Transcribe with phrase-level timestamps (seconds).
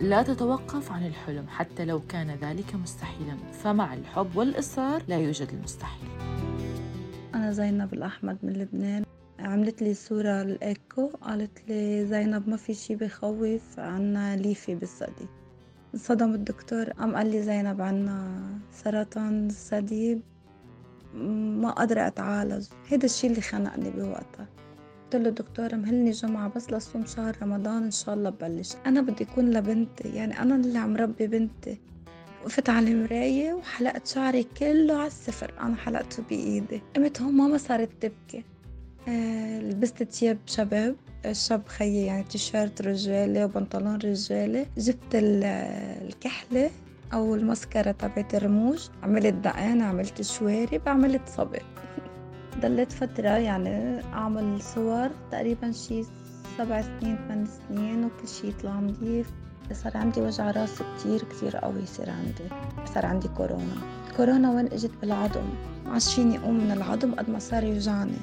[0.00, 3.36] لا تتوقف عن الحلم حتى لو كان ذلك مستحيلا.
[3.52, 6.08] فمع الحب والإصرار لا يوجد المستحيل.
[7.34, 9.04] أنا زينب الأحمد من لبنان.
[9.38, 15.26] عملت لي صورة الإيكو قالت لي زينب ما في شي بخوف عنا ليفي بالثدي
[15.94, 18.40] انصدم الدكتور قام قال لي زينب عنا
[18.72, 20.20] سرطان الثدي
[21.14, 22.66] ما قادرة أتعالج.
[22.88, 24.46] هيدا الشي اللي خنقني بوقتها.
[25.08, 28.74] قلت له دكتور مهلني جمعة بس لصوم شهر رمضان إن شاء الله ببلش.
[28.86, 31.78] أنا بدي أكون لبنتي يعني أنا اللي عم ربي بنتي
[32.42, 36.82] وقفت على المراية وحلقت شعري كله على الصفر أنا حلقته بإيدي.
[36.96, 38.44] قمت هون ماما صارت تبكي.
[39.08, 40.96] آه لبست تياب شباب
[41.26, 44.66] الشاب خيي يعني تيشيرت رجالي وبنطلون رجالي.
[44.78, 46.70] جبت الكحلة
[47.12, 48.88] أو المسكرة تبعت الرموش.
[49.02, 51.62] عملت دقان عملت شوارب عملت صبر
[52.60, 56.02] ضليت فترة يعني أعمل صور تقريبا شي
[56.58, 59.30] سبع سنين ثمان سنين وكل شي يطلع نظيف
[59.72, 62.44] صار عندي وجع راس كتير كتير قوي يصير عندي.
[62.94, 63.76] صار عندي كورونا.
[64.16, 65.44] كورونا وين إجت بالعظم.
[65.86, 68.18] عاش فيني اقوم من العظم قد ما صار يوجعني.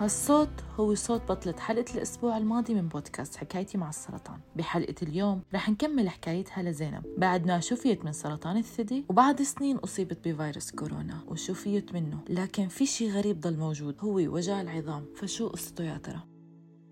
[0.00, 0.48] هالصوت
[0.80, 4.38] هو صوت بطلة حلقة الأسبوع الماضي من بودكاست حكايتي مع السرطان.
[4.56, 7.02] بحلقة اليوم رح نكمل حكايتها لزينب.
[7.18, 12.18] بعد ما شفيت من سرطان الثدي وبعد سنين أصيبت بفيروس كورونا وشفيت منه.
[12.28, 15.04] لكن في شي غريب ضل موجود هو وجع العظام.
[15.16, 16.20] فشو قصته يا ترى؟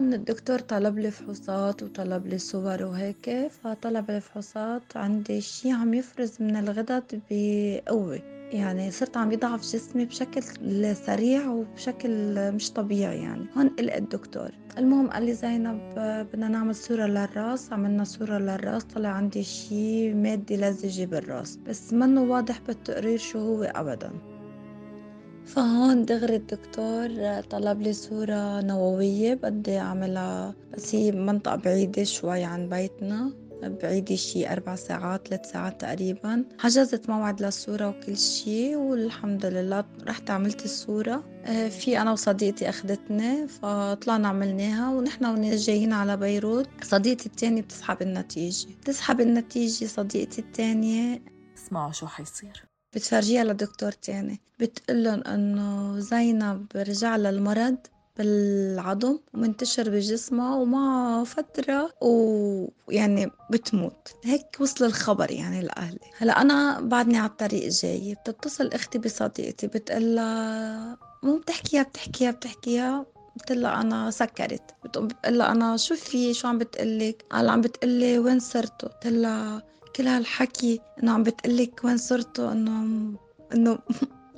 [0.01, 4.97] الدكتور طلب لي فحوصات وطلب لي صور وهيك فطلب الفحوصات.
[4.97, 8.34] عندي شي عم يفرز من الغدد بقوة.
[8.55, 10.43] يعني صرت عم يضعف جسمي بشكل
[10.97, 13.47] سريع وبشكل مش طبيعي يعني.
[13.57, 14.51] هون قلق الدكتور.
[14.79, 17.73] المهم قال لي زينب بدنا نعمل صورة للراس.
[17.73, 18.85] عملنا صورة للراس.
[18.85, 24.11] طلع عندي شي مادة لزجة بالراس بس منه واضح بالتقرير شو هو أبدا.
[25.45, 29.35] فهون دغري الدكتور طلب لي صورة نووية.
[29.35, 33.33] بدي أعملها بس هي منطقة بعيدة شوي عن بيتنا.
[33.69, 36.45] بعيدة شي أربع ساعات ثلاث ساعات تقريبا.
[36.59, 41.25] حجزت موعد للصورة وكل شي والحمد لله رحت عملت الصورة.
[41.45, 46.69] آه، في أنا وصديقتي أخذتني فطلعنا عملناها ونحن جايين على بيروت.
[46.83, 48.69] صديقتي التانية بتسحب النتيجة.
[48.81, 51.23] بتسحب النتيجة صديقتي التانية.
[51.57, 52.65] اسمعوا شو حيصير.
[52.95, 54.41] بتفرجيها لدكتور تاني.
[54.61, 57.77] بتقلن إنه زينب رجع لها المرض
[58.17, 64.09] بالعظم ومنتشر بجسمها ومع فترة ويعني بتموت.
[64.25, 65.99] هيك وصل الخبر يعني لأهلي.
[66.19, 73.07] هلا أنا بعدني على الطريق جاي بتتصل أختي بصديقتي بتقلها مو بتحكيها بتحكيها بتحكيها.
[73.35, 74.75] قلت أنا سكرت.
[74.85, 79.63] بتقوم أنا شو في؟ شو عم بتقلك؟ قال عم بتقلي وين صرتوا؟ قلت
[79.97, 83.13] كل هالحكي إنه عم بتقلك وين صرتوا؟ إنه
[83.55, 83.79] إنه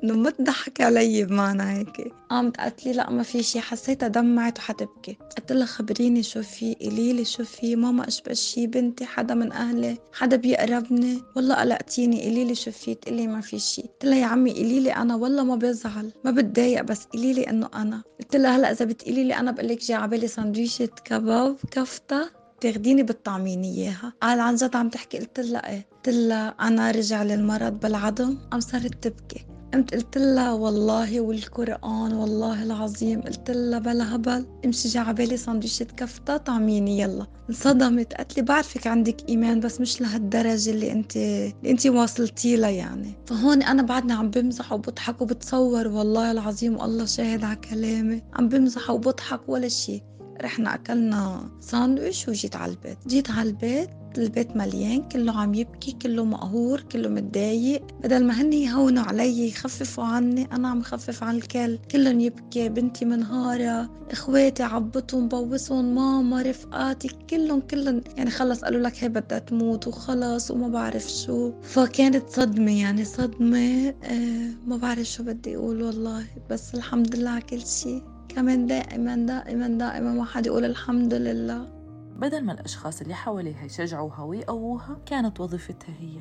[0.07, 2.13] إنه ما تضحك علي بمعنى هيك.
[2.31, 3.61] قامت قالت لي لا ما في شي.
[3.61, 7.77] حسيتها دمعت وحتبكي قلت لها خبريني شو في قولي لي شو في.
[7.77, 11.23] ماما أشبه شي بنتي حدا من أهلي حدا بيقربني.
[11.37, 12.95] والله قلقتيني قولي لي شو في.
[12.95, 13.83] تقلي ما في شي.
[13.83, 15.15] قلت لها يا عمي قولي لي أنا.
[15.15, 18.03] والله ما بزعل ما بتضايق بس قولي لي إنه أنا.
[18.21, 22.31] قلت لها هلا إذا بتقولي لي أنا بقول لك جي على بالي سندويشه كباب كفتة
[22.61, 24.13] تاخديني بتطعميني إياها.
[24.23, 28.39] قال عن جد عم تحكي؟ قلت لها إيه؟ قلت لها أنا رجع لي المرض بالعظم
[28.51, 29.47] قام صارت تبكي.
[29.77, 35.85] قمت قلت لها والله والقرآن والله العظيم قلت لها بلا هبل امشي جا عبالي سندويشة
[35.85, 37.27] كفتة طعميني يلا.
[37.51, 38.15] انصدمت.
[38.15, 43.13] قالت لي بعرفك عندك إيمان بس مش لهالدرجة اللي انت اللي أنت واصلتي لها يعني.
[43.27, 48.23] فهون أنا بعدني عم بمزح وبضحك وبتصور والله العظيم والله شاهد على كلامي.
[48.35, 50.03] عم بمزح وبضحك ولا شيء
[50.43, 52.99] رحنا أكلنا ساندويش وجيت على البيت.
[53.09, 57.83] جيت على البيت البيت مليان كله عم يبكي كله مقهور كله متضايق.
[58.03, 61.79] بدل ما هن يهونوا علي يخففوا عني أنا عم خفف عن الكل.
[61.91, 68.01] كلهم يبكي بنتي منهارة إخواتي عبطهم بوسهم ماما رفقاتي كلهم كلهم.
[68.17, 71.53] يعني خلص قالوا لك هي بدها تموت وخلص وما بعرف شو.
[71.63, 76.27] فكانت صدمة يعني صدمة آه ما بعرف شو بدي أقول والله.
[76.51, 78.03] بس الحمد لله على كل شيء
[78.37, 81.69] كمان دائما دائما دائما ما حد يقول الحمد لله.
[82.17, 86.21] بدل ما الأشخاص اللي حواليها يشجعوها ويقووها كانت وظيفتها هي.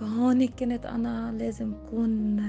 [0.00, 2.42] فهون كنت أنا لازم أكون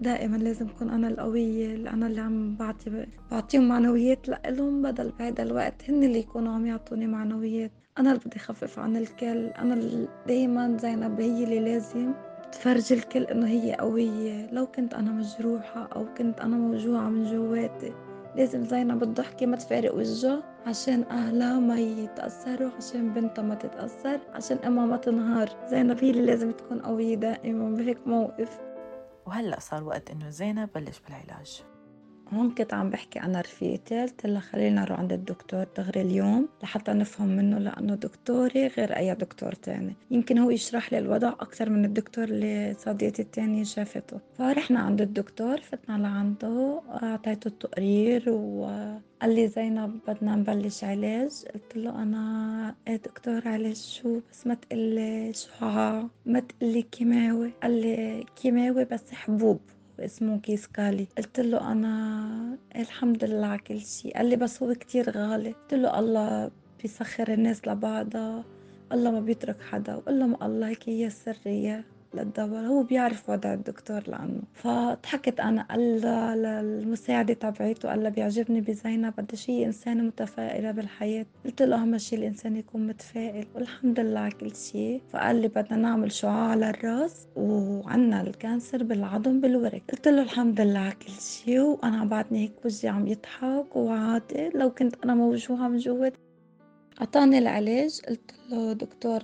[0.00, 5.42] دائما لازم أكون أنا القوية اللي أنا اللي عم بعطي بعطيهم معنويات لإلهم بدل بهذا
[5.42, 5.90] الوقت.
[5.90, 7.70] هن اللي يكونوا عم يعطوني معنويات.
[7.98, 9.46] أنا اللي بدي أخفف عن الكل.
[9.46, 12.12] أنا دايما زينب هي اللي لازم
[12.52, 14.50] تفرجي الكل إنه هي قوية.
[14.52, 19.94] لو كنت أنا مجروحة أو كنت أنا موجوعة من جواتي لازم زينب الضحكة ما تفارق
[19.94, 25.48] وجهها عشان أهلها ما يتأثروا عشان بنتها ما تتأثر عشان أمها ما تنهار.
[25.70, 28.60] زينب هي اللي لازم تكون قوية دائما بهيك موقف.
[29.26, 31.62] وهلأ صار وقت إنه زينب بلش بالعلاج.
[32.32, 36.92] هون كنت عم بحكي أنا رفيقتي قلت لها خلينا نروح عند الدكتور دغري اليوم لحتى
[36.92, 39.96] نفهم منه لأنه دكتوري غير أي دكتور تاني.
[40.10, 44.20] يمكن هو يشرح لي الوضع أكثر من الدكتور اللي صديقتي التانية شافته.
[44.38, 51.30] فرحنا عند الدكتور فتنا لعنده أعطيته التقرير وقال لي زينب بدنا نبلش علاج.
[51.54, 57.52] قلت له أنا إيه دكتور علاج شو؟ بس ما تقلي شعاع ما تقلي كيماوي.
[57.62, 59.60] قال لي كيماوي بس حبوب.
[60.00, 61.08] اسمه Kisqali.
[61.18, 64.16] قلت له أنا الحمد لله على كل شيء.
[64.16, 65.52] قال لي بس هو كتير غالي.
[65.52, 66.50] قلت له الله
[66.82, 68.44] بيسخر الناس لبعضها.
[68.92, 69.94] الله ما بيترك حدا.
[69.94, 71.84] وقال له الله هيك هي السيرة.
[72.14, 74.42] للدواء هو بيعرف وضع الدكتور لأنه.
[74.54, 76.00] فضحكت أنا قال
[76.42, 81.26] للمساعدة تبعيته قال بيعجبني بزينب قديش هي إنسانة متفائلة بالحياة.
[81.44, 83.46] قلت له أهم شيء الإنسان يكون متفائل.
[83.54, 88.82] والحمد لله على كل شيء فقال لي بدنا نعمل شعاع على الرأس وعنا ال cancer
[88.82, 93.76] بالعظم بالورك قلت له الحمد لله على كل شيء وأنا بعدني هيك وجهي عم يضحك
[93.76, 96.14] وعادي لو كنت أنا موجوعة من جوات
[97.00, 99.22] عطاني العلاج قلت له دكتور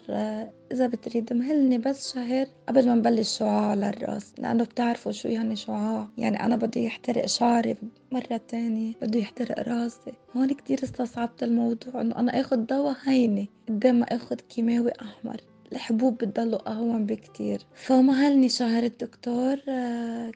[0.72, 5.56] إذا بتريد مهلني بس شهر قبل ما نبلش شعاع على الرأس لأنه بتعرفوا شو يعني
[5.56, 7.76] شعاع يعني أنا بده يحترق شعري
[8.12, 10.12] مرة تانية بده يحترق رأسي.
[10.36, 15.40] هون كتير استصعبت الموضوع إنه أنا آخد دواء هينة قدام ما آخد كيماوي أحمر
[15.72, 17.66] الحبوب بتضلوا أهون بكتير.
[17.74, 19.56] فمهلني شهر الدكتور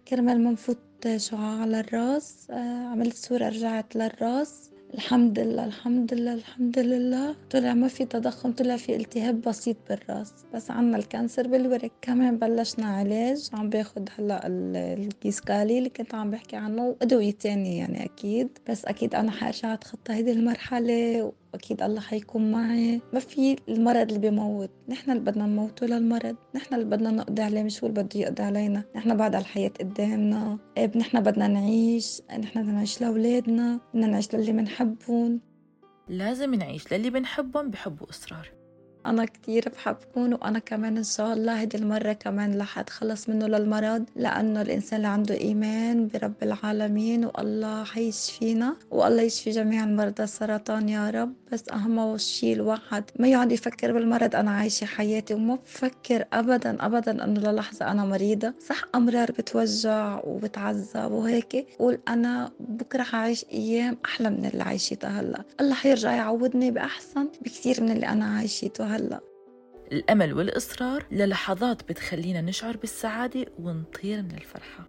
[0.08, 0.78] كرمال ما نفوت
[1.16, 2.46] شعاع على الرأس
[2.90, 4.70] عملت صورة رجعت للرأس.
[4.94, 7.36] الحمد لله الحمد لله الحمد لله.
[7.50, 10.32] طلع ما في تضخم طلع في التهاب بسيط بالرأس.
[10.54, 11.92] بس عنا ال cancer بالورك.
[12.02, 13.48] كمان بلشنا علاج.
[13.52, 18.48] عم باخد هلأ ال Kisqali اللي كنت عم بحكي عنه وأدوية تانية يعني أكيد.
[18.68, 23.00] بس أكيد أنا حارجع اتخطى هيدي المرحلة واكيد الله حيكون معي.
[23.12, 24.70] ما في المرض اللي بيموت.
[24.88, 28.42] نحن اللي بدنا نموته للمرض نحن اللي بدنا نقضي عليه مش هو اللي بده يقضي
[28.42, 28.84] علينا.
[28.96, 30.58] نحن بعد الحياة قدامنا.
[30.76, 32.22] إيه، نحن بدنا نعيش.
[32.38, 33.80] نحن بدنا نعيش لأولادنا.
[33.94, 35.40] بدنا نعيش للي بنحبهم.
[36.08, 38.57] لازم نعيش للي بنحبهم بحبوا إصرار
[39.06, 44.04] أنا كتير بحبكم وأنا كمان إن شاء الله هيدي المرة كمان رح أتخلص منه للمرض
[44.16, 51.10] لأنه الإنسان اللي عنده إيمان برب العالمين والله حيشفينا والله يشفي جميع المرضى السرطان يا
[51.10, 51.32] رب.
[51.52, 57.24] بس أهم شيء الواحد ما يقعد يفكر بالمرض أنا عايشة حياتي وما بفكر أبدا أبدا
[57.24, 58.54] إنه للحظة أنا مريضة.
[58.68, 65.44] صح أمرار بتوجع وبتعذب وهيك قول أنا بكرة حعيش أيام أحلى من اللي عايشتها هلأ.
[65.60, 68.87] الله حيرجع يعوضني بأحسن بكثير من اللي أنا عايشته.
[68.88, 69.20] هلا.
[69.92, 74.88] الأمل والإصرار للحظات بتخلينا نشعر بالسعادة ونطير من الفرحة.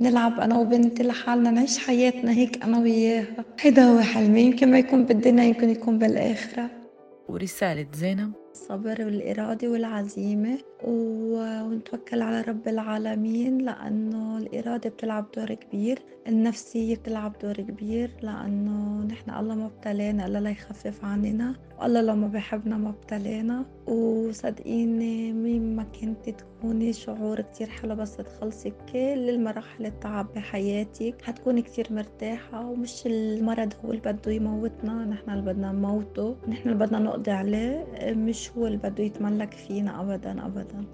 [0.00, 3.44] نلعب أنا وبنتي لحالنا نعيش حياتنا هيك أنا وياها.
[3.60, 6.70] هيدا هو حلمي يمكن ما يكون بالدنيا يمكن يكون بالآخرة.
[7.28, 15.98] ورسالة زينب الصبر والإرادة والعزيمة ونتوكل على رب العالمين لأنه الإرادة بتلعب دور كبير
[16.28, 22.26] النفسية بتلعب دور كبير لأنه نحن الله ما ابتلانا إلا ليخفف عننا والله لو ما
[22.28, 29.86] بحبنا ما ابتلانا وصدقيني مين ما كنت تكوني شعور كتير حلو بس تخلصي كل المراحل
[29.86, 32.66] التعب بحياتك حتكوني كتير مرتاحة.
[32.70, 37.86] ومش المرض هو اللي بده يموتنا نحن اللي بدنا نموته نحن اللي بدنا نقضي عليه
[38.40, 40.84] مش هو اللي بده يتملك فينا أبدا أبدا؟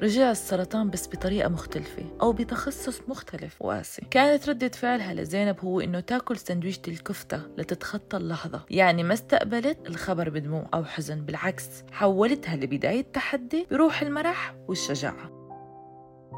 [0.00, 6.00] رجع السرطان بس بطريقة مختلفة أو بتخصص مختلف وقاسي كانت ردة فعلها لزينب هو إنه
[6.00, 8.60] تاكل سندويشة الكفتة لتتخطى اللحظة.
[8.70, 15.30] يعني ما استقبلت الخبر بدموع أو حزن بالعكس حولتها لبداية تحدي بروح المرح والشجاعة.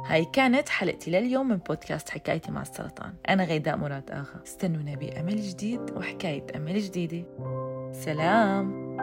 [0.06, 3.14] هاي كانت حلقتي لليوم من بودكاست حكايتي مع السرطان.
[3.28, 4.42] أنا غيداء مراد آغا.
[4.46, 7.24] استنونا بأمل جديد وحكاية أمل جديدة.
[7.92, 9.00] سلام.